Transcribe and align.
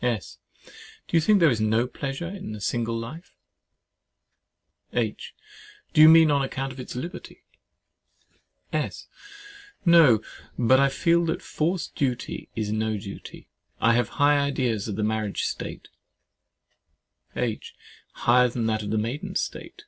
S. 0.00 0.38
Do 1.08 1.16
you 1.16 1.20
think 1.20 1.40
there 1.40 1.50
is 1.50 1.60
no 1.60 1.88
pleasure 1.88 2.28
in 2.28 2.54
a 2.54 2.60
single 2.60 2.96
life? 2.96 3.34
H. 4.92 5.34
Do 5.92 6.00
you 6.00 6.08
mean 6.08 6.30
on 6.30 6.40
account 6.40 6.72
of 6.72 6.78
its 6.78 6.94
liberty? 6.94 7.42
S. 8.72 9.08
No, 9.84 10.22
but 10.56 10.78
I 10.78 10.88
feel 10.88 11.24
that 11.24 11.42
forced 11.42 11.96
duty 11.96 12.48
is 12.54 12.70
no 12.70 12.96
duty. 12.96 13.48
I 13.80 13.94
have 13.94 14.10
high 14.22 14.38
ideas 14.38 14.86
of 14.86 14.94
the 14.94 15.02
married 15.02 15.36
state! 15.36 15.88
H. 17.34 17.74
Higher 18.12 18.50
than 18.50 18.70
of 18.70 18.90
the 18.90 18.98
maiden 18.98 19.34
state? 19.34 19.82